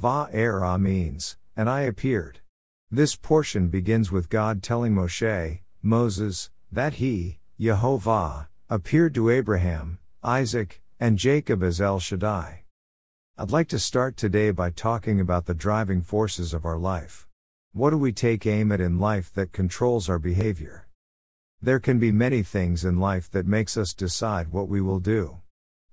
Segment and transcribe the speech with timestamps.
[0.00, 2.40] Va'era means, and I appeared.
[2.90, 10.82] This portion begins with God telling Moshe, Moses, that he, Yehovah, appeared to Abraham, Isaac,
[11.00, 12.64] and Jacob as El Shaddai.
[13.36, 17.26] I'd like to start today by talking about the driving forces of our life.
[17.72, 20.86] What do we take aim at in life that controls our behavior?
[21.60, 25.38] There can be many things in life that makes us decide what we will do.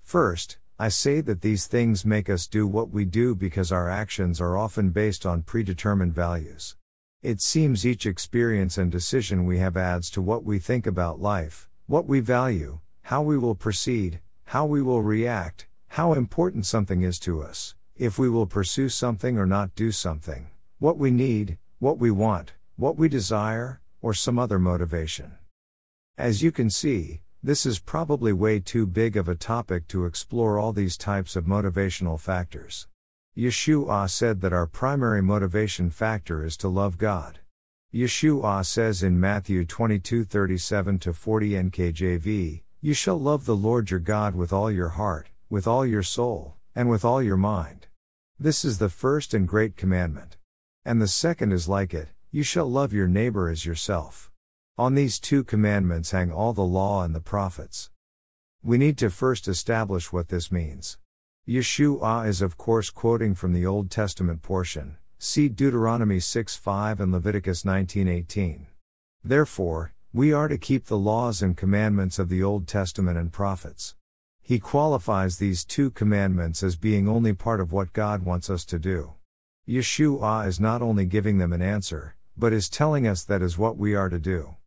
[0.02, 4.41] First, I say that these things make us do what we do because our actions
[4.41, 6.76] are often based on predetermined values.
[7.23, 11.70] It seems each experience and decision we have adds to what we think about life,
[11.88, 17.20] what we value, how we will proceed, how we will react, how important something is
[17.20, 20.49] to us, if we will pursue something or not do something,
[20.80, 25.38] what we need, what we want, what we desire, or some other motivation.
[26.18, 30.58] As you can see, this is probably way too big of a topic to explore
[30.58, 32.88] all these types of motivational factors.
[33.38, 37.38] Yeshua said that our primary motivation factor is to love God.
[37.94, 44.34] Yeshua says in Matthew 22:37 to 40 NKJV, "You shall love the Lord your God
[44.34, 47.85] with all your heart, with all your soul, and with all your mind."
[48.40, 50.38] This is the first and great commandment.
[50.84, 54.32] And the second is like it, "You shall love your neighbor as yourself."
[54.77, 57.91] On these two commandments hang all the law and the prophets.
[58.62, 60.98] We need to first establish what this means.
[61.48, 67.63] Yeshua is of course quoting from the Old Testament portion, see Deuteronomy 6:5 and Leviticus
[67.63, 68.67] 19:18.
[69.23, 73.95] Therefore, we are to keep the laws and commandments of the Old Testament and prophets.
[74.41, 78.78] He qualifies these two commandments as being only part of what God wants us to
[78.78, 79.13] do.
[79.66, 83.78] Yeshua is not only giving them an answer, but is telling us that is what
[83.78, 84.57] we are to do.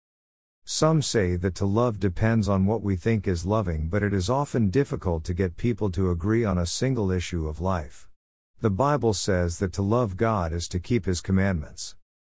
[0.71, 4.29] Some say that to love depends on what we think is loving, but it is
[4.29, 8.07] often difficult to get people to agree on a single issue of life.
[8.61, 11.97] The Bible says that to love God is to keep His commandments.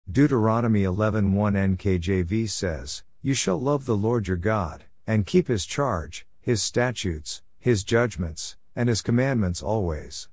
[0.09, 6.25] Deuteronomy 11:1 NKJV says, "You shall love the Lord your God, and keep His charge,
[6.39, 10.29] His statutes, His judgments, and His commandments always."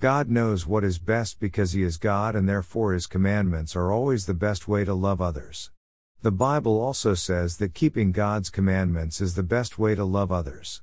[0.00, 4.24] God knows what is best because He is God, and therefore His commandments are always
[4.24, 5.70] the best way to love others.
[6.22, 10.80] The Bible also says that keeping God's commandments is the best way to love others.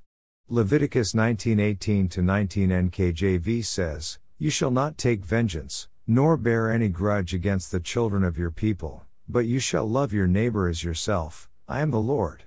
[0.49, 7.33] Leviticus 19:18 to 19 NKJV says, "You shall not take vengeance, nor bear any grudge
[7.33, 11.49] against the children of your people, but you shall love your neighbor as yourself.
[11.69, 12.43] I am the Lord.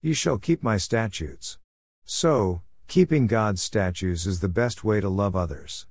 [0.00, 1.58] You shall keep my statutes."
[2.04, 5.88] So, keeping God's statutes is the best way to love others.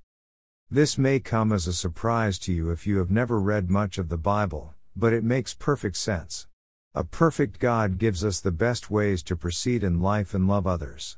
[0.72, 4.08] This may come as a surprise to you if you have never read much of
[4.08, 6.48] the Bible, but it makes perfect sense.
[6.94, 11.18] A perfect God gives us the best ways to proceed in life and love others.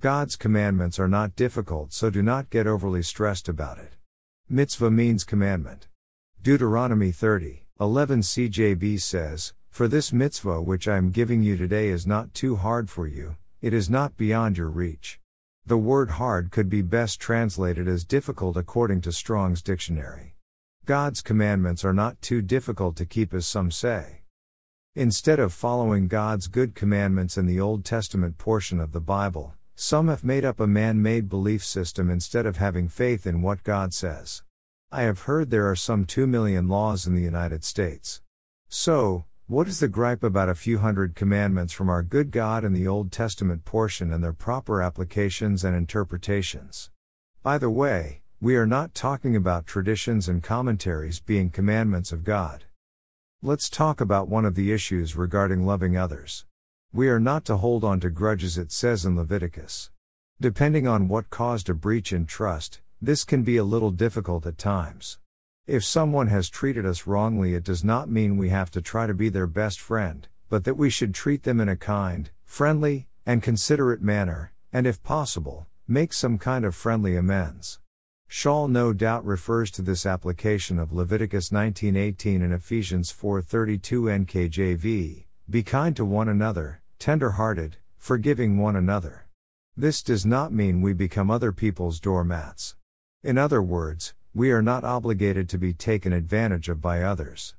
[0.00, 3.96] God's commandments are not difficult, so do not get overly stressed about it.
[4.48, 5.88] Mitzvah means commandment.
[6.40, 12.06] Deuteronomy 30, 11 CJB says, For this mitzvah which I am giving you today is
[12.06, 15.20] not too hard for you, it is not beyond your reach.
[15.66, 20.37] The word hard could be best translated as difficult according to Strong's dictionary.
[20.88, 24.22] God's commandments are not too difficult to keep as some say.
[24.94, 30.08] Instead of following God's good commandments in the Old Testament portion of the Bible, some
[30.08, 33.92] have made up a man made belief system instead of having faith in what God
[33.92, 34.44] says.
[34.90, 38.22] I have heard there are some 2 million laws in the United States.
[38.70, 42.72] So, what is the gripe about a few hundred commandments from our good God in
[42.72, 46.90] the Old Testament portion and their proper applications and interpretations?
[47.42, 52.66] By the way, we are not talking about traditions and commentaries being commandments of God.
[53.42, 56.46] Let's talk about one of the issues regarding loving others.
[56.92, 59.90] We are not to hold on to grudges, it says in Leviticus.
[60.40, 64.56] Depending on what caused a breach in trust, this can be a little difficult at
[64.56, 65.18] times.
[65.66, 69.14] If someone has treated us wrongly, it does not mean we have to try to
[69.14, 73.42] be their best friend, but that we should treat them in a kind, friendly, and
[73.42, 77.80] considerate manner, and if possible, make some kind of friendly amends.
[78.28, 85.62] Shaul no doubt refers to this application of Leviticus 19:18 and Ephesians 4:32 NKJV, be
[85.62, 89.28] kind to one another, tender-hearted, forgiving one another.
[89.76, 92.76] This does not mean we become other people's doormats.
[93.22, 97.54] In other words, we are not obligated to be taken advantage of by others.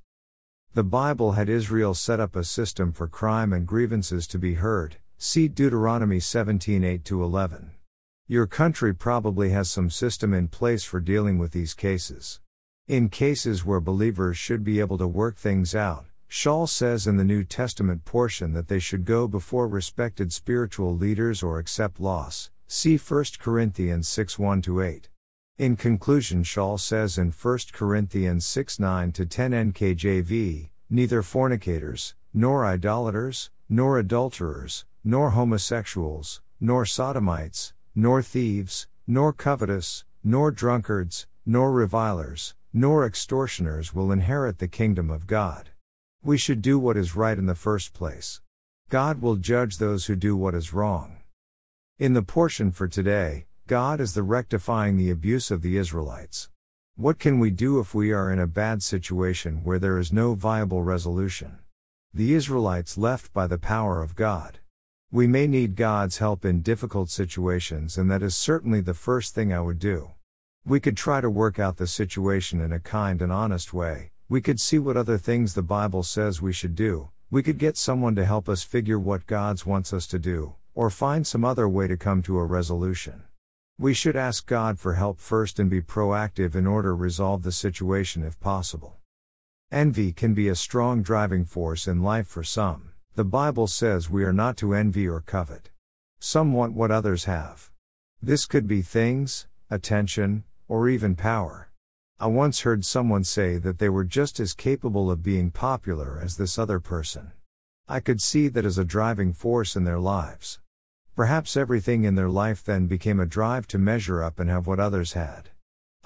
[0.75, 4.97] The Bible had Israel set up a system for crime and grievances to be heard,
[5.17, 7.71] see Deuteronomy 17:8 11.
[8.31, 12.39] Your country probably has some system in place for dealing with these cases.
[12.87, 17.23] In cases where believers should be able to work things out, Shaul says in the
[17.23, 22.51] New Testament portion that they should go before respected spiritual leaders or accept loss.
[22.67, 25.09] See 1 Corinthians 6 1 8.
[25.57, 33.49] In conclusion, Shaul says in 1 Corinthians 6 9 10 NKJV, neither fornicators, nor idolaters,
[33.67, 43.05] nor adulterers, nor homosexuals, nor sodomites, nor thieves, nor covetous, nor drunkards, nor revilers, nor
[43.05, 45.71] extortioners will inherit the kingdom of God.
[46.23, 48.39] We should do what is right in the first place.
[48.89, 51.17] God will judge those who do what is wrong.
[51.97, 56.49] In the portion for today, God is the rectifying the abuse of the Israelites.
[56.95, 60.35] What can we do if we are in a bad situation where there is no
[60.35, 61.59] viable resolution?
[62.13, 64.59] The Israelites left by the power of God.
[65.11, 69.51] We may need God's help in difficult situations, and that is certainly the first thing
[69.51, 70.11] I would do.
[70.63, 74.39] We could try to work out the situation in a kind and honest way, we
[74.39, 78.13] could see what other things the Bible says we should do, we could get someone
[78.17, 81.87] to help us figure what God wants us to do, or find some other way
[81.87, 83.23] to come to a resolution.
[83.79, 87.51] We should ask God for help first and be proactive in order to resolve the
[87.51, 88.97] situation if possible.
[89.71, 92.91] Envy can be a strong driving force in life for some.
[93.19, 95.71] The Bible says we are not to envy or covet.
[96.21, 97.69] Some want what others have.
[98.21, 101.69] This could be things, attention, or even power.
[102.17, 106.37] I once heard someone say that they were just as capable of being popular as
[106.37, 107.33] this other person.
[107.89, 110.61] I could see that as a driving force in their lives.
[111.13, 114.79] Perhaps everything in their life then became a drive to measure up and have what
[114.79, 115.49] others had.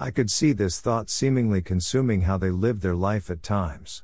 [0.00, 4.02] I could see this thought seemingly consuming how they lived their life at times.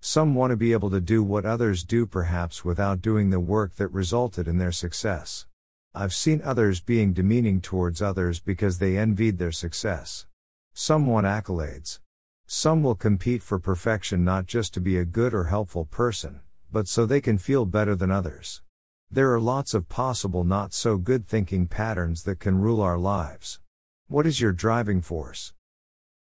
[0.00, 3.74] Some want to be able to do what others do perhaps without doing the work
[3.76, 5.46] that resulted in their success.
[5.94, 10.26] I've seen others being demeaning towards others because they envied their success.
[10.72, 11.98] Some want accolades.
[12.46, 16.40] Some will compete for perfection not just to be a good or helpful person,
[16.70, 18.62] but so they can feel better than others.
[19.10, 23.58] There are lots of possible not so good thinking patterns that can rule our lives.
[24.06, 25.52] What is your driving force?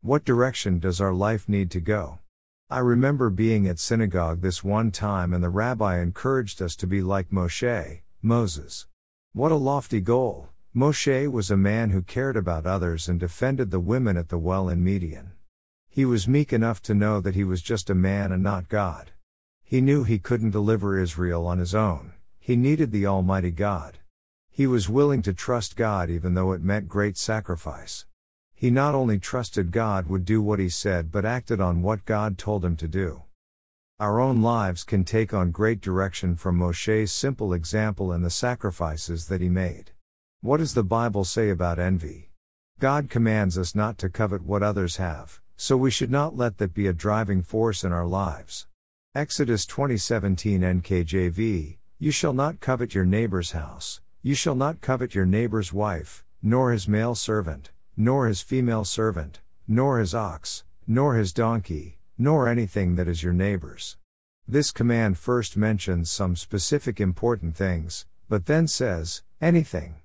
[0.01, 2.21] What direction does our life need to go?
[2.69, 7.01] I remember being at synagogue this one time and the rabbi encouraged us to be
[7.01, 8.89] like Moshe, Moses.
[9.33, 10.49] What a lofty goal!
[10.75, 14.69] Moshe was a man who cared about others and defended the women at the well
[14.69, 15.31] in Midian.
[15.89, 19.13] He was meek enough to know that he was just a man and not God.
[19.63, 22.15] He knew he couldn't deliver Israel on his own.
[22.41, 23.99] He needed the Almighty God.
[24.51, 28.07] He was willing to trust God even though it meant great sacrifice.
[28.57, 32.39] He not only trusted God would do what he said but acted on what God
[32.39, 33.23] told him to do.
[34.01, 39.29] Our own lives can take on great direction from Moshe's simple example and the sacrifices
[39.29, 39.93] that he made.
[40.41, 42.31] What does the Bible say about envy?
[42.79, 46.75] God commands us not to covet what others have, so we should not let that
[46.75, 48.67] be a driving force in our lives.
[49.15, 55.25] Exodus 2017 NKJV you shall not covet your neighbor's house, you shall not covet your
[55.25, 61.33] neighbor's wife, nor his male servant, nor his female servant, nor his ox, nor his
[61.33, 63.97] donkey, nor anything that is your neighbor's.
[64.47, 69.97] This command first mentions some specific important things, but then says, anything.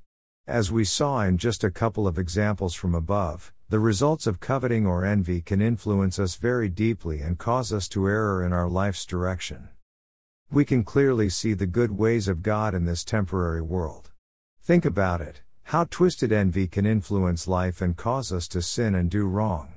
[0.47, 4.87] As we saw in just a couple of examples from above, the results of coveting
[4.87, 9.05] or envy can influence us very deeply and cause us to err in our life's
[9.05, 9.69] direction.
[10.49, 14.11] We can clearly see the good ways of God in this temporary world.
[14.61, 19.09] Think about it how twisted envy can influence life and cause us to sin and
[19.09, 19.73] do wrong.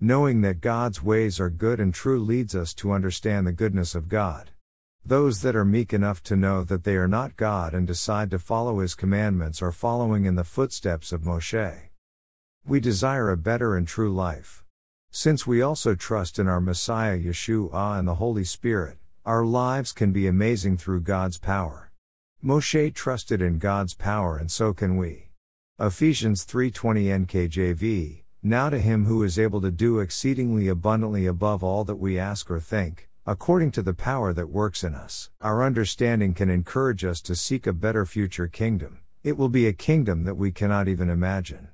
[0.00, 4.08] Knowing that God's ways are good and true leads us to understand the goodness of
[4.08, 4.50] God.
[5.04, 8.38] Those that are meek enough to know that they are not God and decide to
[8.38, 11.88] follow His commandments are following in the footsteps of Moshe.
[12.66, 14.64] We desire a better and true life.
[15.10, 20.12] Since we also trust in our Messiah Yeshua and the Holy Spirit, our lives can
[20.12, 21.85] be amazing through God's power.
[22.46, 25.30] Moshe trusted in God's power and so can we.
[25.80, 31.82] Ephesians 3:20 NKJV Now to him who is able to do exceedingly abundantly above all
[31.84, 35.28] that we ask or think, according to the power that works in us.
[35.40, 39.00] Our understanding can encourage us to seek a better future kingdom.
[39.24, 41.70] It will be a kingdom that we cannot even imagine.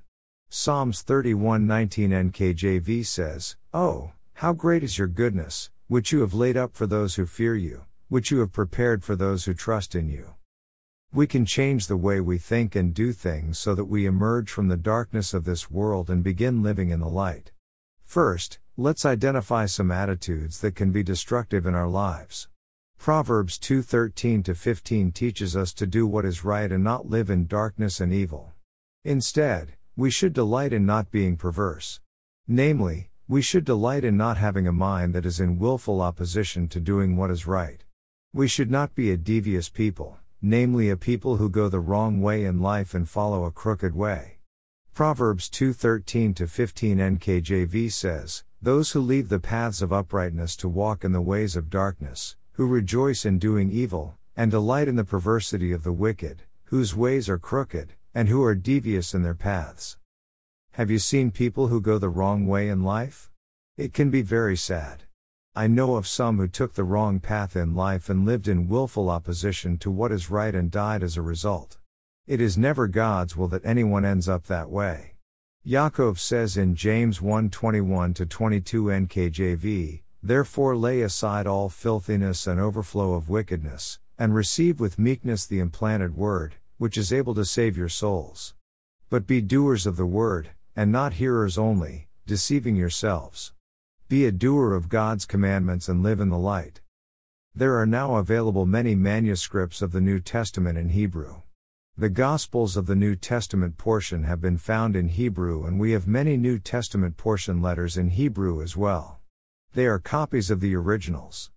[0.49, 6.73] Psalms 31:19 NKJV says, "Oh, how great is your goodness, which you have laid up
[6.73, 10.33] for those who fear you, which you have prepared for those who trust in you.
[11.15, 14.67] We can change the way we think and do things so that we emerge from
[14.67, 17.51] the darkness of this world and begin living in the light.
[18.03, 22.47] First, let's identify some attitudes that can be destructive in our lives.
[22.97, 27.45] Proverbs 2:13 to 15 teaches us to do what is right and not live in
[27.45, 28.51] darkness and evil.
[29.03, 32.01] Instead, we should delight in not being perverse.
[32.47, 36.79] Namely, we should delight in not having a mind that is in willful opposition to
[36.79, 37.83] doing what is right.
[38.33, 42.43] We should not be a devious people, namely a people who go the wrong way
[42.43, 44.39] in life and follow a crooked way.
[44.93, 51.05] Proverbs 2:13 to 15 NKJV says, "Those who leave the paths of uprightness to walk
[51.05, 55.71] in the ways of darkness, who rejoice in doing evil, and delight in the perversity
[55.71, 59.97] of the wicked, whose ways are crooked, and who are devious in their paths."
[60.71, 63.31] Have you seen people who go the wrong way in life?
[63.77, 65.05] It can be very sad.
[65.55, 69.07] I know of some who took the wrong path in life and lived in willful
[69.07, 71.77] opposition to what is right and died as a result.
[72.25, 75.13] It is never God's will that anyone ends up that way.
[75.63, 83.13] Yaakov says in James 1:21 to 22 NKJV, Therefore lay aside all filthiness and overflow
[83.13, 87.89] of wickedness, and receive with meekness the implanted word, which is able to save your
[87.89, 88.55] souls.
[89.11, 93.53] But be doers of the word, and not hearers only, deceiving yourselves.
[94.09, 96.81] Be a doer of God's commandments and live in the light.
[97.55, 101.41] There are now available many manuscripts of the New Testament in Hebrew.
[101.97, 106.05] The Gospels of the New Testament portion have been found in Hebrew, and we have
[106.05, 109.19] many New Testament portion letters in Hebrew as well.
[109.73, 111.49] They are copies of the originals.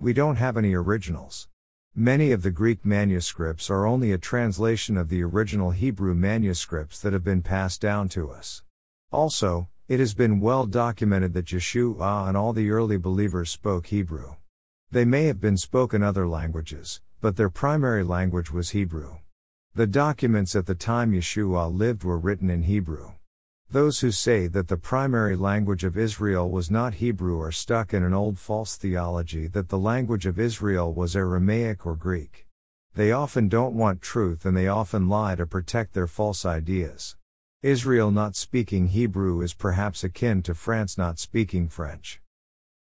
[0.00, 1.48] We don't have any originals.
[1.94, 7.12] Many of the Greek manuscripts are only a translation of the original Hebrew manuscripts that
[7.12, 8.62] have been passed down to us.
[9.12, 14.36] Also, it has been well documented that Yeshua and all the early believers spoke Hebrew.
[14.90, 19.18] They may have been spoken other languages, but their primary language was Hebrew.
[19.74, 23.10] The documents at the time Yeshua lived were written in Hebrew.
[23.70, 28.02] Those who say that the primary language of Israel was not Hebrew are stuck in
[28.02, 32.46] an old false theology that the language of Israel was Aramaic or Greek.
[32.94, 37.14] They often don't want truth and they often lie to protect their false ideas.
[37.62, 42.20] Israel not speaking Hebrew is perhaps akin to France not speaking French.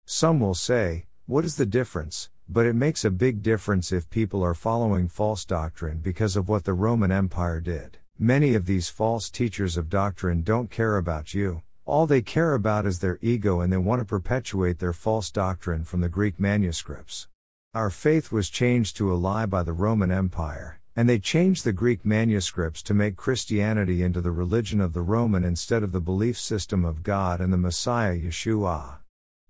[0.05, 2.29] Some will say, what is the difference?
[2.49, 6.65] But it makes a big difference if people are following false doctrine because of what
[6.65, 7.99] the Roman Empire did.
[8.19, 12.85] Many of these false teachers of doctrine don't care about you, all they care about
[12.85, 17.29] is their ego and they want to perpetuate their false doctrine from the Greek manuscripts.
[17.73, 21.73] Our faith was changed to a lie by the Roman Empire, and they changed the
[21.73, 26.39] Greek manuscripts to make Christianity into the religion of the Roman instead of the belief
[26.39, 28.99] system of God and the Messiah Yeshua.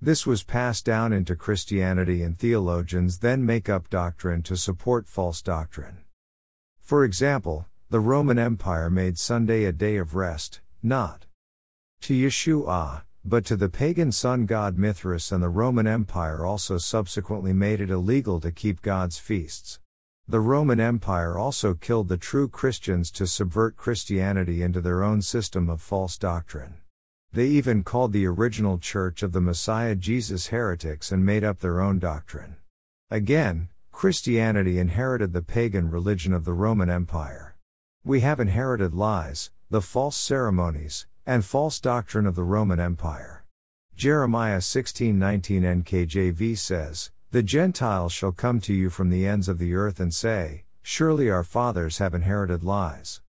[0.02, 5.42] This was passed down into Christianity and theologians then make up doctrine to support false
[5.42, 6.00] doctrine.
[6.82, 11.26] For example, the Roman Empire made Sunday a day of rest, not
[12.02, 17.54] to Yeshua, but to the pagan sun god Mithras, and the Roman Empire also subsequently
[17.54, 19.80] made it illegal to keep God's feasts.
[20.28, 25.70] The Roman Empire also killed the true Christians to subvert Christianity into their own system
[25.70, 26.78] of false doctrine.
[27.32, 31.80] They even called the original church of the Messiah Jesus heretics and made up their
[31.80, 32.56] own doctrine.
[33.12, 37.56] Again, Christianity inherited the pagan religion of the Roman Empire.
[38.04, 43.46] We have inherited lies, the false ceremonies, and false doctrine of the Roman Empire.
[43.96, 49.74] Jeremiah 16:19 NKJV says, "The Gentiles shall come to you from the ends of the
[49.74, 53.22] earth and say, surely our fathers have inherited lies."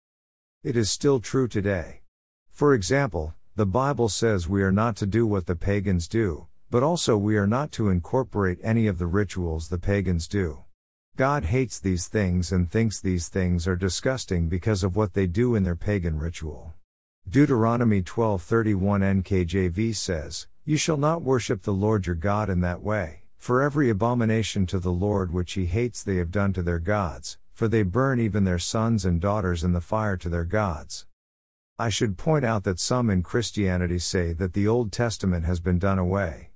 [0.62, 2.02] It is still true today.
[2.50, 6.82] For example, the Bible says we are not to do what the pagans do, but
[6.82, 10.64] also we are not to incorporate any of the rituals the pagans do.
[11.16, 15.54] God hates these things and thinks these things are disgusting because of what they do
[15.54, 16.74] in their pagan ritual.
[17.26, 23.22] Deuteronomy 12:31 NKJV says, "You shall not worship the Lord your God in that way,
[23.46, 27.38] for every abomination to the Lord which he hates they have done to their gods,
[27.54, 31.06] for they burn even their sons and daughters in the fire to their gods."
[31.78, 35.78] I should point out that some in Christianity say that the Old Testament has been
[35.78, 36.50] done away.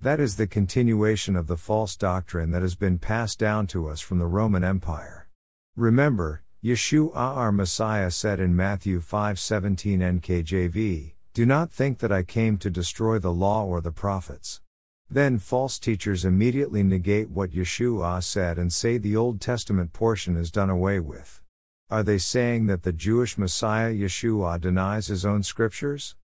[0.00, 4.00] That is the continuation of the false doctrine that has been passed down to us
[4.00, 5.26] from the Roman Empire.
[5.74, 12.56] Remember, Yeshua our Messiah said in Matthew 5:17 NKJV, "Do not think that I came
[12.58, 14.60] to destroy the law or the prophets."
[15.08, 20.50] Then false teachers immediately negate what Yeshua said and say the Old Testament portion is
[20.50, 21.40] done away with.
[21.88, 26.16] Are they saying that the Jewish Messiah Yeshua denies his own scriptures?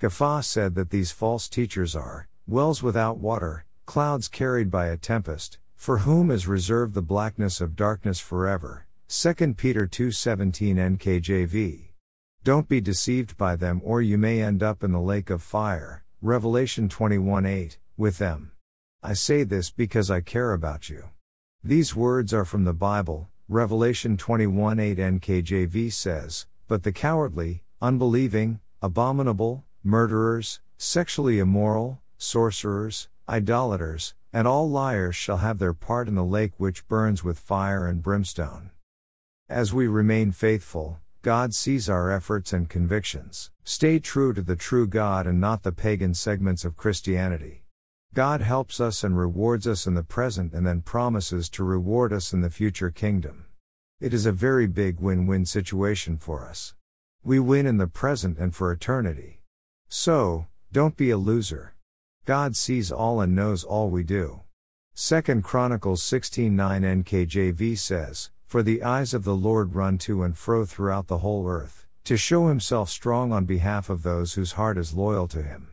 [0.00, 5.58] Kefa said that these false teachers are wells without water, clouds carried by a tempest,
[5.76, 8.86] for whom is reserved the blackness of darkness forever.
[9.08, 11.92] 2 Peter 2:17 NKJV.
[12.42, 16.02] Don't be deceived by them or you may end up in the lake of fire.
[16.20, 18.50] Revelation 21:8 with them.
[19.02, 21.10] I say this because I care about you.
[21.62, 29.64] These words are from the Bible, Revelation 21:8 NKJV says, But the cowardly, unbelieving, abominable,
[29.84, 36.52] murderers, sexually immoral, sorcerers, idolaters, and all liars shall have their part in the lake
[36.56, 38.70] which burns with fire and brimstone.
[39.48, 43.50] As we remain faithful, God sees our efforts and convictions.
[43.62, 47.59] Stay true to the true God and not the pagan segments of Christianity.
[48.12, 52.32] God helps us and rewards us in the present and then promises to reward us
[52.32, 53.46] in the future kingdom.
[54.00, 56.74] It is a very big win win situation for us.
[57.22, 59.42] We win in the present and for eternity.
[59.88, 61.74] So, don't be a loser.
[62.24, 64.40] God sees all and knows all we do.
[64.96, 70.64] 2 Chronicles 16:9 NKJV says, "For the eyes of the Lord run to and fro
[70.64, 74.94] throughout the whole earth, to show himself strong on behalf of those whose heart is
[74.94, 75.69] loyal to him."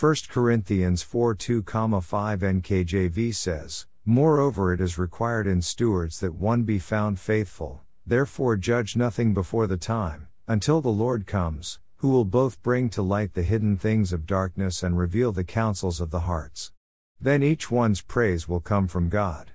[0.00, 6.78] 1 Corinthians 4:2, 5 NKJV says, Moreover, it is required in stewards that one be
[6.78, 12.62] found faithful, therefore judge nothing before the time, until the Lord comes, who will both
[12.62, 16.72] bring to light the hidden things of darkness and reveal the counsels of the hearts.
[17.20, 19.50] Then each one's praise will come from God.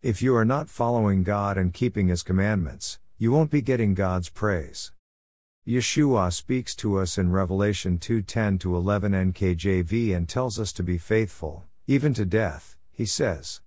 [0.00, 4.28] If you are not following God and keeping His commandments, you won't be getting God's
[4.28, 4.92] praise.
[5.66, 10.98] Yeshua speaks to us in Revelation 2:10 to 11 NKJV and tells us to be
[10.98, 13.60] faithful, even to death, he says.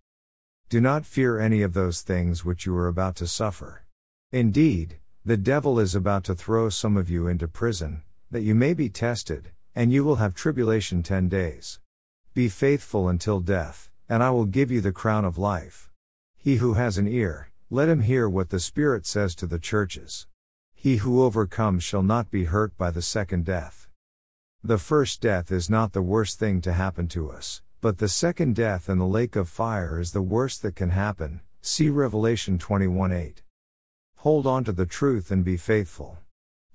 [0.70, 3.84] Do not fear any of those things which you are about to suffer.
[4.32, 8.74] Indeed, the devil is about to throw some of you into prison, that you may
[8.74, 11.80] be tested, and you will have tribulation ten days.
[12.34, 15.90] Be faithful until death, and I will give you the crown of life.
[16.38, 20.28] He who has an ear, let him hear what the Spirit says to the churches.
[20.84, 23.88] He who overcomes shall not be hurt by the second death.
[24.64, 28.56] The first death is not the worst thing to happen to us, but the second
[28.56, 31.42] death in the lake of fire is the worst that can happen.
[31.62, 33.44] See Revelation 21:8.
[34.26, 36.18] Hold on to the truth and be faithful.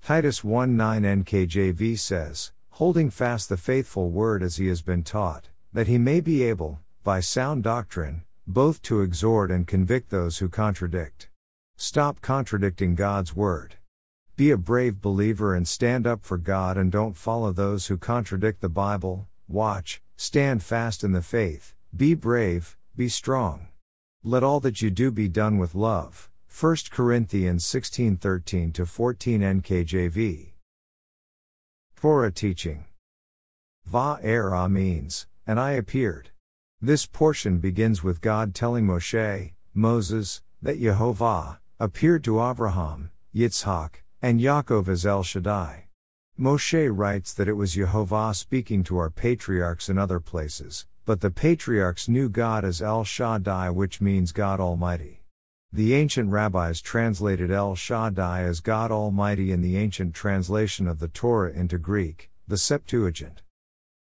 [0.01, 5.87] Titus 1:9 NKJV says, holding fast the faithful word as he has been taught, that
[5.87, 11.27] he may be able, by sound doctrine, both to exhort and convict those who contradict.
[11.75, 13.75] Stop contradicting God's word.
[14.37, 18.61] Be a brave believer and stand up for God and don't follow those who contradict
[18.61, 19.27] the Bible.
[19.49, 23.67] Watch, Stand fast in the faith, be brave, be strong.
[24.23, 26.27] Let all that you do be done with love.
[26.49, 30.53] 1 Corinthians 16:13 to 14 NKJV.
[31.95, 32.85] Torah teaching.
[33.87, 36.31] Va'era means, and I appeared.
[36.81, 44.39] This portion begins with God telling Moshe, Moses, that Jehovah appeared to Abraham, Yitzhak, and
[44.39, 45.87] Yaakov as El Shaddai.
[46.39, 51.31] Moshe writes that it was Jehovah speaking to our patriarchs in other places, but the
[51.31, 55.23] patriarchs knew God as El Shaddai, which means God Almighty.
[55.71, 61.07] The ancient rabbis translated El Shaddai as God Almighty in the ancient translation of the
[61.07, 63.41] Torah into Greek, the Septuagint.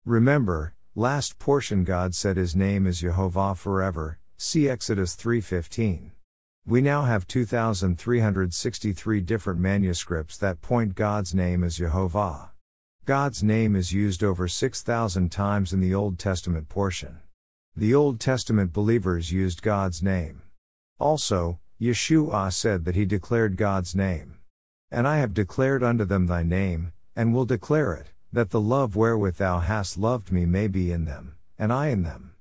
[0.04, 6.12] Remember, last portion God said his name is Jehovah forever, see Exodus 3:15.
[6.68, 12.50] We now have 2,363 different manuscripts that point God's name as Jehovah.
[13.04, 17.20] God's name is used over 6,000 times in the Old Testament portion.
[17.76, 20.42] The Old Testament believers used God's name.
[20.98, 24.38] Also, Yeshua said that he declared God's name.
[24.90, 28.96] And I have declared unto them thy name, and will declare it, that the love
[28.96, 32.34] wherewith thou hast loved me may be in them, and I in them.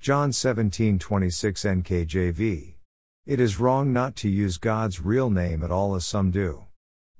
[0.00, 2.77] John 17:26 NKJV.
[3.28, 6.64] It is wrong not to use God's real name at all as some do.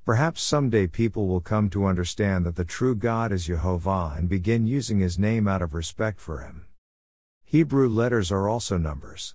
[0.06, 4.66] Perhaps someday people will come to understand that the true God is Jehovah and begin
[4.66, 6.64] using his name out of respect for him.
[7.44, 9.34] Hebrew letters are also numbers.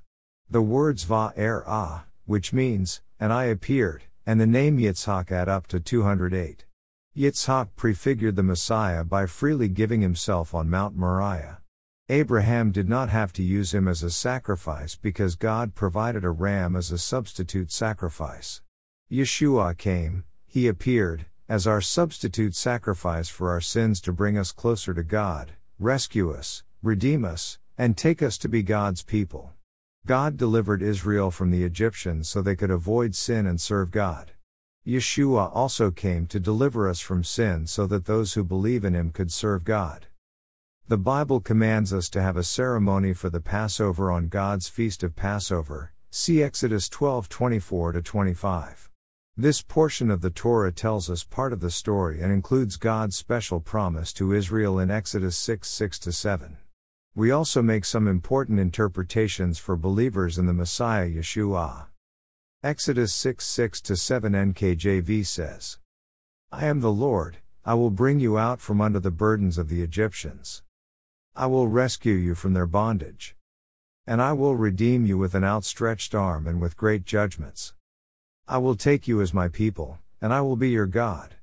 [0.49, 5.79] The words Va-er-ah, which means, and I appeared, and the name Yitzhak add up to
[5.79, 6.65] 208.
[7.15, 11.59] Yitzhak prefigured the Messiah by freely giving himself on Mount Moriah.
[12.09, 16.75] Abraham did not have to use him as a sacrifice because God provided a ram
[16.75, 18.61] as a substitute sacrifice.
[19.09, 24.93] Yeshua came, he appeared, as our substitute sacrifice for our sins to bring us closer
[24.93, 29.53] to God, rescue us, redeem us, and take us to be God's people.
[30.05, 34.31] God delivered Israel from the Egyptians so they could avoid sin and serve God.
[34.85, 39.09] Yeshua also came to deliver us from sin so that those who believe in him
[39.09, 40.07] could serve God.
[40.89, 45.15] The Bible commands us to have a ceremony for the Passover on God's feast of
[45.15, 45.93] Passover.
[46.11, 48.89] See Exodus 12:24 to 25.
[49.37, 53.61] This portion of the Torah tells us part of the story and includes God's special
[53.61, 56.57] promise to Israel in Exodus 6 6 to 7.
[57.15, 61.87] We also make some important interpretations for believers in the Messiah Yeshua.
[62.61, 65.79] Exodus 6 6 to 7 NKJV says,
[66.51, 69.81] I am the Lord, I will bring you out from under the burdens of the
[69.81, 70.61] Egyptians.
[71.35, 73.35] I will rescue you from their bondage.
[74.05, 77.73] And I will redeem you with an outstretched arm and with great judgments.
[78.47, 81.35] I will take you as my people, and I will be your God.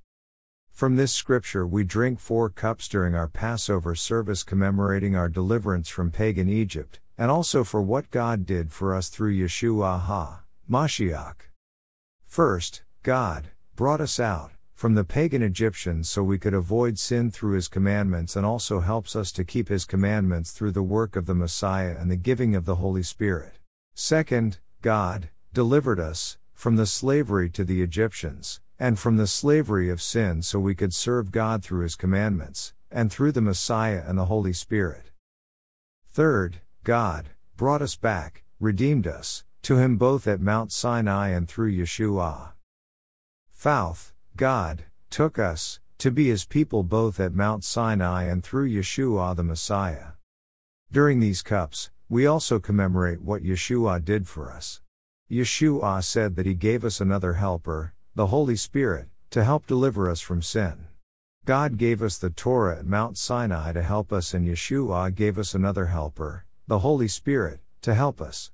[0.71, 6.13] From this scripture, we drink four cups during our Passover service commemorating our deliverance from
[6.13, 11.37] pagan Egypt, and also for what God did for us through Yeshua Ha, Mashiach.
[12.27, 17.53] First, God brought us out from the pagan Egyptians so we could avoid sin through
[17.53, 21.35] his commandments and also helps us to keep his commandments through the work of the
[21.35, 23.59] Messiah and the giving of the Holy Spirit.
[23.95, 30.01] Second, God delivered us from the slavery to the Egyptians and from the slavery of
[30.01, 34.33] sin so we could serve God through his commandments and through the Messiah and the
[34.33, 35.11] Holy Spirit.
[36.09, 41.71] Third, God brought us back, redeemed us, to him both at Mount Sinai and through
[41.71, 42.53] Yeshua.
[43.51, 49.37] Fouth, God took us to be his people both at Mount Sinai and through Yeshua
[49.37, 50.13] the Messiah.
[50.91, 54.81] During these cups, we also commemorate what Yeshua did for us.
[55.31, 60.21] Yeshua said that he gave us another helper, the Holy Spirit, to help deliver us
[60.21, 60.87] from sin.
[61.45, 65.55] God gave us the Torah at Mount Sinai to help us, and Yeshua gave us
[65.55, 68.51] another helper, the Holy Spirit, to help us.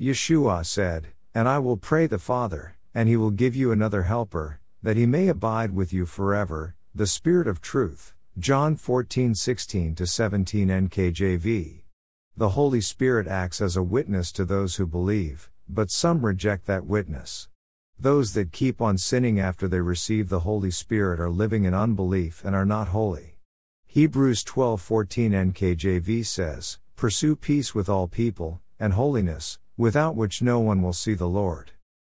[0.00, 4.60] Yeshua said, And I will pray the Father, and he will give you another helper,
[4.82, 8.14] that he may abide with you forever, the Spirit of truth.
[8.38, 11.82] John 14 16 17 NKJV.
[12.36, 16.86] The Holy Spirit acts as a witness to those who believe, but some reject that
[16.86, 17.48] witness.
[17.98, 22.42] Those that keep on sinning after they receive the Holy Spirit are living in unbelief
[22.44, 23.36] and are not holy.
[23.86, 30.80] Hebrews 12:14 NKJV says, "Pursue peace with all people and holiness, without which no one
[30.80, 31.72] will see the Lord."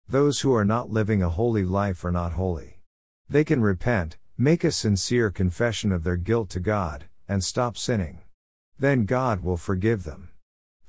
[0.07, 2.81] Those who are not living a holy life are not holy.
[3.29, 8.21] They can repent, make a sincere confession of their guilt to God, and stop sinning.
[8.77, 10.29] Then God will forgive them.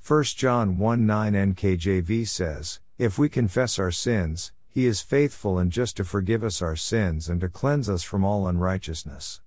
[0.05, 5.71] 1 John 1 9 NKJV says, If we confess our sins, He is faithful and
[5.71, 9.41] just to forgive us our sins and to cleanse us from all unrighteousness.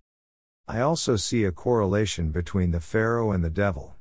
[0.66, 3.96] I also see a correlation between the Pharaoh and the devil.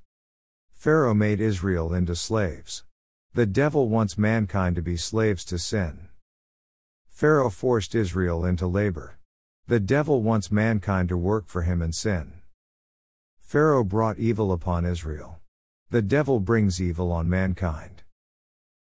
[0.71, 2.83] Pharaoh made Israel into slaves.
[3.37, 6.07] The devil wants mankind to be slaves to sin.
[7.07, 9.19] Pharaoh forced Israel into labor.
[9.67, 12.41] The devil wants mankind to work for him and sin.
[13.37, 15.39] Pharaoh brought evil upon Israel.
[15.91, 18.01] The devil brings evil on mankind.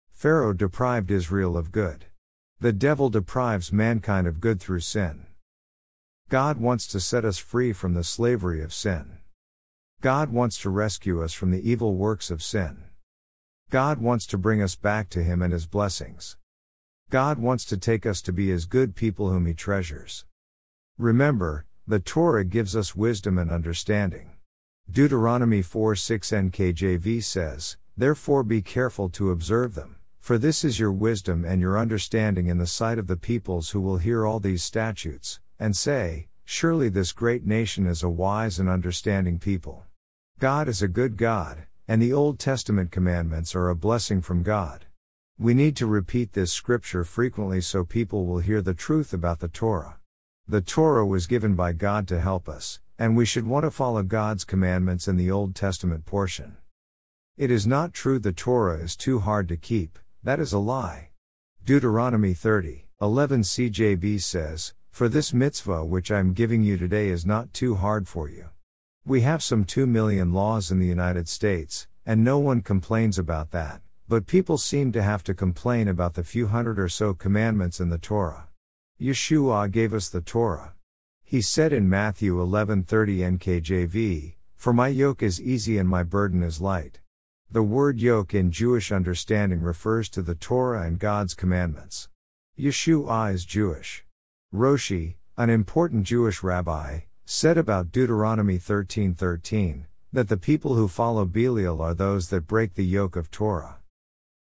[0.09, 2.05] Pharaoh deprived Israel of good.
[2.59, 5.27] The devil deprives mankind of good through sin.
[6.27, 9.19] God wants to set us free from the slavery of sin.
[10.01, 12.88] God wants to rescue us from the evil works of sin.
[13.69, 16.37] God wants to bring us back to Him and His blessings.
[17.11, 20.25] God wants to take us to be His good people whom He treasures.
[20.97, 24.31] Remember, the Torah gives us wisdom and understanding.
[24.89, 30.91] Deuteronomy 4 6 NKJV says, Therefore be careful to observe them, for this is your
[30.91, 34.63] wisdom and your understanding in the sight of the peoples who will hear all these
[34.63, 39.85] statutes, and say, Surely this great nation is a wise and understanding people.
[40.39, 44.85] God is a good God, and the Old Testament commandments are a blessing from God.
[45.39, 49.47] We need to repeat this scripture frequently so people will hear the truth about the
[49.47, 49.97] Torah.
[50.47, 54.03] The Torah was given by God to help us, and we should want to follow
[54.03, 56.57] God's commandments in the Old Testament portion.
[57.37, 61.09] It is not true the Torah is too hard to keep, that is a lie.
[61.65, 67.25] Deuteronomy 30, 11 CJB says, For this mitzvah which I am giving you today is
[67.25, 68.49] not too hard for you.
[69.09, 73.49] We have some 2 million laws in the United States, and no one complains about
[73.49, 77.79] that, but people seem to have to complain about the few hundred or so commandments
[77.79, 78.49] in the Torah.
[79.01, 80.75] Yeshua gave us the Torah.
[81.23, 86.61] He said in Matthew 11:30 NKJV, "For my yoke is easy and my burden is
[86.61, 86.99] light."
[87.49, 92.09] The word yoke in Jewish understanding refers to the Torah and God's commandments.
[92.55, 94.05] Yeshua is Jewish.
[94.53, 96.99] Rashi, an important Jewish rabbi,
[97.31, 102.83] said about Deuteronomy 13:13 that the people who follow Belial are those that break the
[102.83, 103.77] yoke of Torah.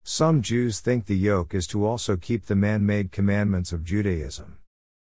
[0.03, 4.59] Some Jews think the yoke is to also keep the man-made commandments of Judaism.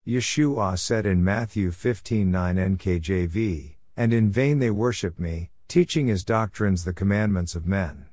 [0.07, 6.85] Yeshua said in Matthew 15:9 NKJV, and in vain they worship me, teaching as doctrines
[6.85, 8.07] the commandments of men.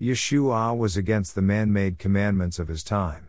[0.00, 3.26] Yeshua was against the man-made commandments of his time.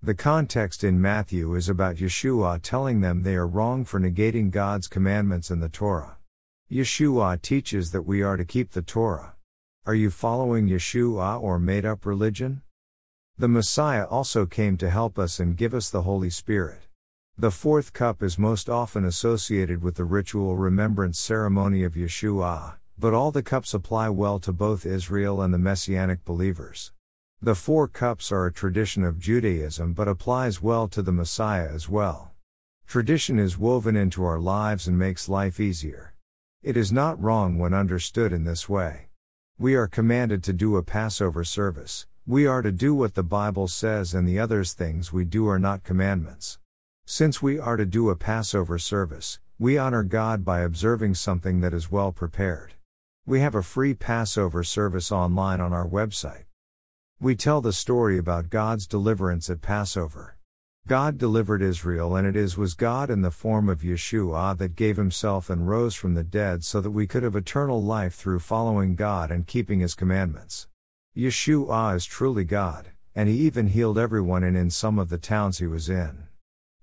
[0.00, 4.86] The context in Matthew is about Yeshua telling them they are wrong for negating God's
[4.86, 6.18] commandments in the Torah.
[6.70, 9.34] Yeshua teaches that we are to keep the Torah.
[9.86, 12.62] Are you following Yeshua or made up religion?
[13.38, 16.86] The Messiah also came to help us and give us the Holy Spirit.
[17.36, 23.14] The fourth cup is most often associated with the ritual remembrance ceremony of Yeshua, but
[23.14, 26.92] all the cups apply well to both Israel and the Messianic believers.
[27.40, 31.88] The four cups are a tradition of Judaism but applies well to the Messiah as
[31.88, 32.32] well.
[32.84, 36.14] Tradition is woven into our lives and makes life easier.
[36.64, 39.10] It is not wrong when understood in this way.
[39.56, 42.08] We are commanded to do a Passover service.
[42.26, 45.60] We are to do what the Bible says, and the others things we do are
[45.60, 46.58] not commandments.
[47.06, 51.72] Since we are to do a Passover service, we honor God by observing something that
[51.72, 52.74] is well prepared.
[53.24, 56.47] We have a free Passover service online on our website.
[57.20, 60.36] We tell the story about God's deliverance at Passover.
[60.86, 64.96] God delivered Israel, and it is was God in the form of Yeshua that gave
[64.96, 68.94] himself and rose from the dead so that we could have eternal life through following
[68.94, 70.68] God and keeping his commandments.
[71.16, 75.58] Yeshua is truly God, and he even healed everyone in in some of the towns
[75.58, 76.28] he was in.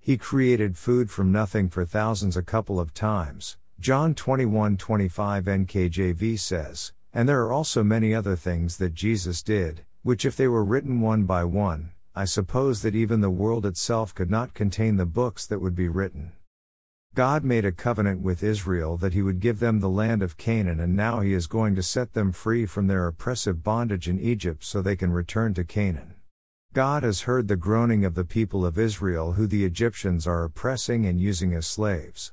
[0.01, 3.55] He created food from nothing for thousands a couple of times.
[3.79, 10.23] John 21:25 NKJV says, and there are also many other things that Jesus did, which
[10.23, 14.29] if they were written one by one, I suppose that even the world itself could
[14.29, 16.33] not contain the books that would be written.
[17.15, 20.79] God made a covenant with Israel that he would give them the land of Canaan,
[20.79, 24.63] and now he is going to set them free from their oppressive bondage in Egypt
[24.63, 26.13] so they can return to Canaan.
[26.71, 31.07] God has heard the groaning of the people of Israel, who the Egyptians are oppressing
[31.07, 32.31] and using as slaves.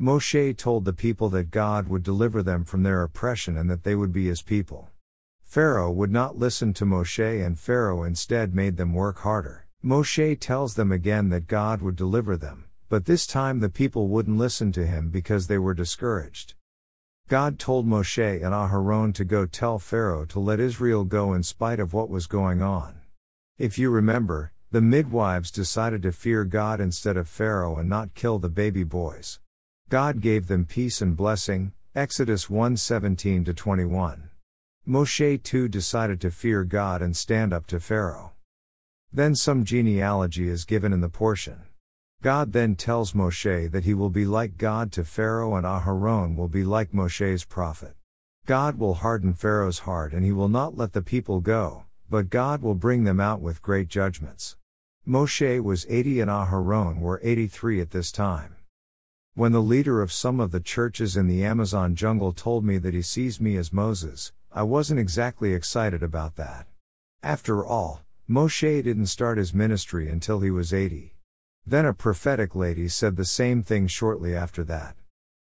[0.00, 3.94] Moshe told the people that God would deliver them from their oppression and that they
[3.94, 4.89] would be his people.
[5.50, 9.66] Pharaoh would not listen to Moshe and Pharaoh instead made them work harder.
[9.84, 14.38] Moshe tells them again that God would deliver them, but this time the people wouldn't
[14.38, 16.54] listen to him because they were discouraged.
[17.26, 21.80] God told Moshe and Aharon to go tell Pharaoh to let Israel go in spite
[21.80, 23.00] of what was going on.
[23.58, 28.38] If you remember, the midwives decided to fear God instead of Pharaoh and not kill
[28.38, 29.40] the baby boys.
[29.88, 34.29] God gave them peace and blessing, Exodus 1 17 21.
[34.88, 38.32] Moshe too decided to fear God and stand up to Pharaoh.
[39.12, 41.62] Then some genealogy is given in the portion.
[42.22, 46.48] God then tells Moshe that he will be like God to Pharaoh and Aharon will
[46.48, 47.94] be like Moshe's prophet.
[48.46, 52.62] God will harden Pharaoh's heart and he will not let the people go, but God
[52.62, 54.56] will bring them out with great judgments.
[55.06, 58.56] Moshe was 80 and Aharon were 83 at this time.
[59.34, 62.94] When the leader of some of the churches in the Amazon jungle told me that
[62.94, 66.66] he sees me as Moses, I wasn't exactly excited about that.
[67.22, 71.14] After all, Moshe didn't start his ministry until he was 80.
[71.64, 74.96] Then a prophetic lady said the same thing shortly after that.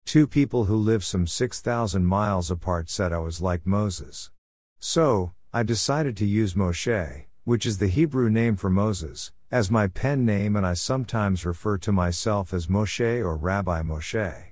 [0.06, 4.30] Two people who live some 6,000 miles apart said I was like Moses.
[4.78, 9.86] So, I decided to use Moshe, which is the Hebrew name for Moses, as my
[9.86, 14.44] pen name and I sometimes refer to myself as Moshe or Rabbi Moshe.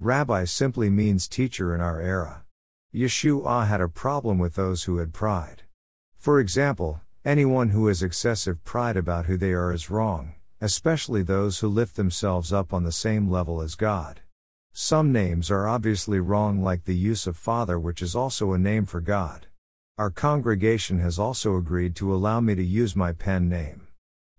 [0.00, 2.45] Rabbi simply means teacher in our era.
[2.96, 5.64] Yeshua had a problem with those who had pride.
[6.16, 10.32] For example, anyone who has excessive pride about who they are is wrong,
[10.62, 14.22] especially those who lift themselves up on the same level as God.
[14.72, 18.86] Some names are obviously wrong, like the use of Father, which is also a name
[18.86, 19.46] for God.
[19.98, 23.88] Our congregation has also agreed to allow me to use my pen name.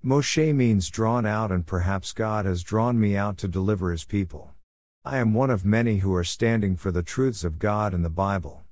[0.04, 4.56] Moshe means drawn out, and perhaps God has drawn me out to deliver his people.
[5.10, 8.10] I am one of many who are standing for the truths of God and the
[8.10, 8.66] Bible.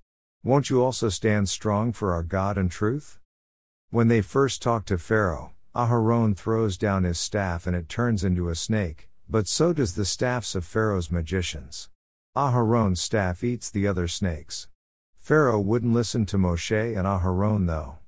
[0.43, 3.19] Won't you also stand strong for our God and truth?
[3.89, 8.49] When they first talk to Pharaoh, Aharon throws down his staff and it turns into
[8.49, 11.89] a snake, but so does the staffs of Pharaoh's magicians.
[12.35, 14.67] Aharon's staff eats the other snakes.
[15.15, 17.99] Pharaoh wouldn't listen to Moshe and Aharon though.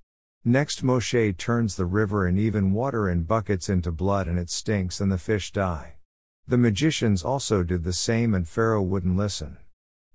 [0.44, 5.00] Next Moshe turns the river and even water in buckets into blood and it stinks
[5.00, 5.97] and the fish die.
[6.50, 9.58] The magicians also did the same and Pharaoh wouldn't listen.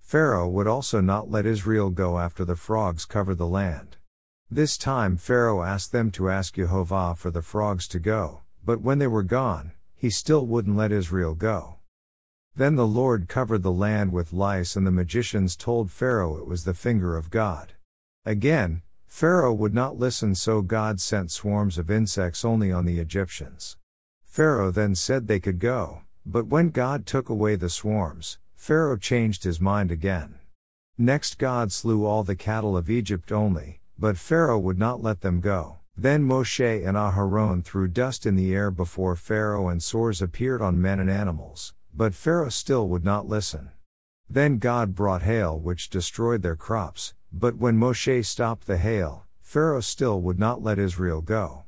[0.01, 3.99] Pharaoh would also not let Israel go after the frogs covered the land.
[4.51, 8.99] This time Pharaoh asked them to ask Jehovah for the frogs to go, but when
[8.99, 11.77] they were gone, he still wouldn't let Israel go.
[12.57, 16.65] Then the Lord covered the land with lice and the magicians told Pharaoh it was
[16.65, 17.75] the finger of God.
[18.25, 23.77] Again, Pharaoh would not listen so God sent swarms of insects only on the Egyptians.
[24.25, 29.45] Pharaoh then said they could go, but when God took away the swarms, Pharaoh changed
[29.45, 30.37] his mind again.
[30.97, 35.41] Next, God slew all the cattle of Egypt only, but Pharaoh would not let them
[35.41, 35.79] go.
[35.97, 40.81] Then Moshe and Aharon threw dust in the air before Pharaoh, and sores appeared on
[40.81, 43.71] men and animals, but Pharaoh still would not listen.
[44.31, 49.81] Then God brought hail which destroyed their crops, but when Moshe stopped the hail, Pharaoh
[49.81, 51.65] still would not let Israel go.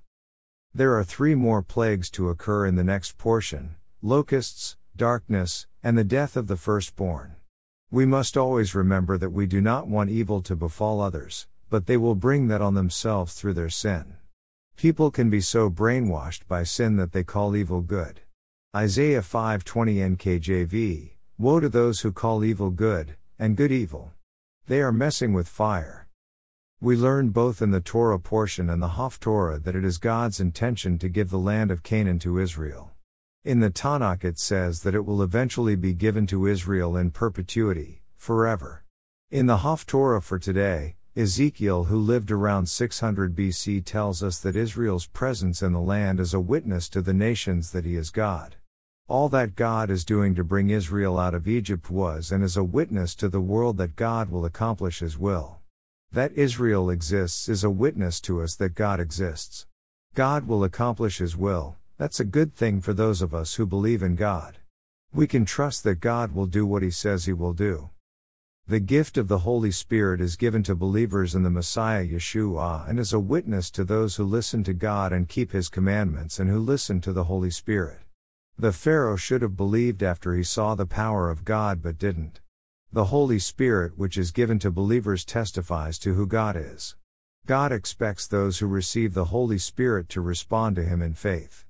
[0.72, 6.04] There are three more plagues to occur in the next portion, locusts, darkness, and the
[6.04, 7.36] death of the firstborn.
[7.90, 11.96] We must always remember that we do not want evil to befall others, but they
[11.96, 14.16] will bring that on themselves through their sin.
[14.76, 18.20] People can be so brainwashed by sin that they call evil good.
[18.76, 24.12] Isaiah 5:20 NKJV Woe to those who call evil good and good evil.
[24.66, 26.08] They are messing with fire.
[26.78, 30.98] We learn both in the Torah portion and the Haftorah that it is God's intention
[30.98, 32.93] to give the land of Canaan to Israel.
[33.44, 38.02] In the Tanakh it says that it will eventually be given to Israel in perpetuity,
[38.16, 38.84] forever.
[39.30, 45.06] In the Haftorah for today, Ezekiel, who lived around 600 BC, tells us that Israel's
[45.06, 48.56] presence in the land is a witness to the nations that he is God.
[49.08, 52.64] All that God is doing to bring Israel out of Egypt was and is a
[52.64, 55.58] witness to the world that God will accomplish His will.
[56.10, 59.66] That Israel exists is a witness to us that God exists.
[60.14, 64.02] God will accomplish His will, that's a good thing for those of us who believe
[64.02, 64.58] in God.
[65.12, 67.90] We can trust that God will do what He says He will do.
[68.66, 72.98] The gift of the Holy Spirit is given to believers in the Messiah Yeshua and
[72.98, 76.58] is a witness to those who listen to God and keep His commandments and who
[76.58, 78.00] listen to the Holy Spirit.
[78.58, 82.40] The Pharaoh should have believed after he saw the power of God but didn't.
[82.92, 86.94] The Holy Spirit, which is given to believers, testifies to who God is.
[87.46, 91.63] God expects those who receive the Holy Spirit to respond to Him in faith.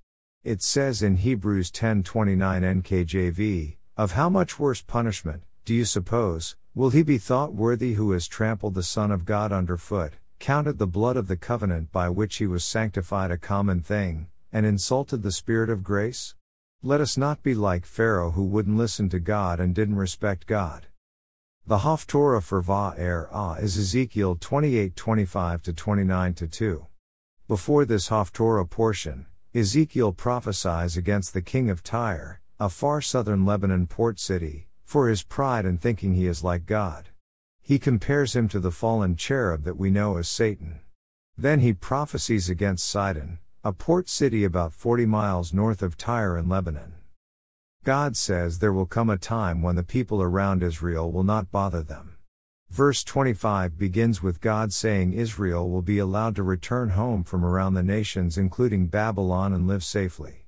[0.44, 6.90] It says in Hebrews 10:29 NKJV, "Of how much worse punishment, do you suppose, will
[6.90, 11.16] he be thought worthy who has trampled the Son of God underfoot, counted the blood
[11.16, 15.70] of the covenant by which he was sanctified a common thing, and insulted the Spirit
[15.70, 16.34] of grace?"
[16.82, 20.88] Let us not be like Pharaoh who wouldn't listen to God and didn't respect God.
[21.66, 26.86] The Haftorah for Va'era is Ezekiel 28 25 29 2.
[27.48, 29.24] Before this Haftorah portion,
[29.56, 35.22] Ezekiel prophesies against the king of Tyre, a far southern Lebanon port city, for his
[35.22, 37.10] pride and thinking he is like God.
[37.62, 40.80] He compares him to the fallen cherub that we know as Satan.
[41.38, 46.48] Then he prophesies against Sidon, a port city about 40 miles north of Tyre in
[46.48, 46.94] Lebanon.
[47.84, 51.84] God says there will come a time when the people around Israel will not bother
[51.84, 52.13] them.
[52.74, 57.74] Verse 25 begins with God saying Israel will be allowed to return home from around
[57.74, 60.46] the nations, including Babylon, and live safely.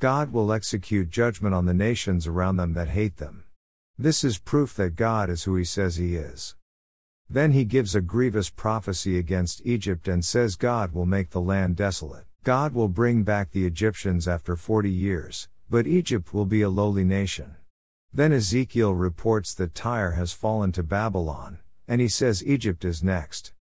[0.00, 3.44] God will execute judgment on the nations around them that hate them.
[3.96, 6.56] This is proof that God is who he says he is.
[7.30, 11.76] Then he gives a grievous prophecy against Egypt and says God will make the land
[11.76, 12.24] desolate.
[12.42, 17.04] God will bring back the Egyptians after 40 years, but Egypt will be a lowly
[17.04, 17.54] nation.
[18.12, 23.54] Then Ezekiel reports that Tyre has fallen to Babylon, and he says Egypt is next.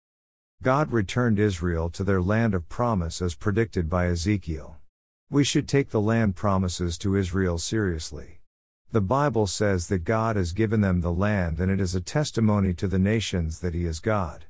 [0.63, 4.79] God returned Israel to their land of promise as predicted by Ezekiel.
[5.31, 8.41] We should take the land promises to Israel seriously.
[8.91, 12.73] The Bible says that God has given them the land and it is a testimony
[12.75, 14.47] to the nations that He is God.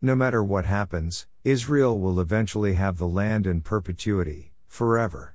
[0.00, 5.34] No matter what happens, Israel will eventually have the land in perpetuity, forever.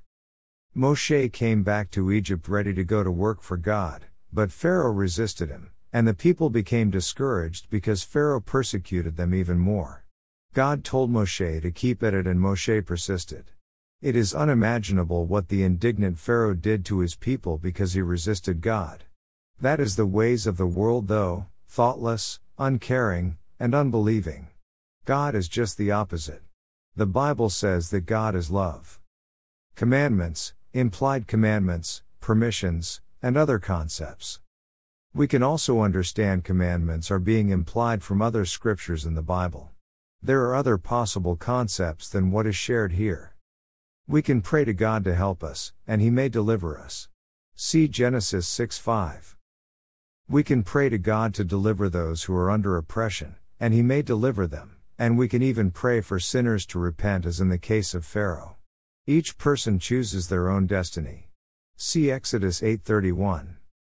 [0.75, 5.49] Moshe came back to Egypt ready to go to work for God, but Pharaoh resisted
[5.49, 10.03] him, and the people became discouraged because Pharaoh persecuted them even more.
[10.53, 13.45] God told Moshe to keep at it and Moshe persisted.
[14.01, 19.03] It is unimaginable what the indignant Pharaoh did to his people because he resisted God.
[19.61, 24.47] That is the ways of the world though, thoughtless, uncaring, and unbelieving.
[25.05, 26.41] God is just the opposite.
[26.95, 28.99] The Bible says that God is love.
[29.75, 34.39] Commandments, implied commandments, permissions, and other concepts.
[35.15, 39.69] We can also understand commandments are being implied from other scriptures in the Bible.
[40.23, 43.35] There are other possible concepts than what is shared here.
[44.07, 47.09] We can pray to God to help us, and He may deliver us.
[47.53, 49.37] See Genesis 6 5.
[50.27, 54.01] We can pray to God to deliver those who are under oppression, and He may
[54.01, 54.77] deliver them.
[54.97, 58.57] And we can even pray for sinners to repent as in the case of Pharaoh.
[59.05, 61.29] Each person chooses their own destiny.
[61.75, 63.57] See Exodus 8:31.